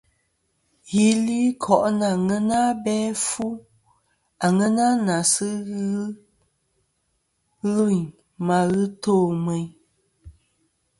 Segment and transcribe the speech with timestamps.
[0.89, 3.45] Ghɨ li koʼ nɨ aŋena abe afu,
[4.45, 5.81] aŋena na sɨ ghɨ
[7.69, 8.05] lvɨyn
[8.45, 9.13] ma ghɨ to
[9.45, 9.67] meyn.